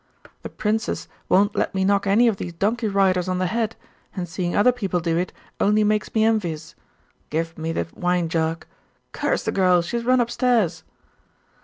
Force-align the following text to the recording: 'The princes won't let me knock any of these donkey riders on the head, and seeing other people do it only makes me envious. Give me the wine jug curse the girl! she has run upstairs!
'The 0.41 0.49
princes 0.49 1.07
won't 1.29 1.55
let 1.55 1.75
me 1.75 1.85
knock 1.85 2.07
any 2.07 2.27
of 2.27 2.37
these 2.37 2.53
donkey 2.53 2.87
riders 2.87 3.27
on 3.29 3.37
the 3.37 3.45
head, 3.45 3.75
and 4.15 4.27
seeing 4.27 4.55
other 4.55 4.71
people 4.71 4.99
do 4.99 5.15
it 5.15 5.31
only 5.59 5.83
makes 5.83 6.15
me 6.15 6.23
envious. 6.25 6.73
Give 7.29 7.55
me 7.55 7.71
the 7.71 7.85
wine 7.93 8.27
jug 8.27 8.65
curse 9.11 9.43
the 9.43 9.51
girl! 9.51 9.83
she 9.83 9.97
has 9.97 10.03
run 10.03 10.19
upstairs! 10.19 10.83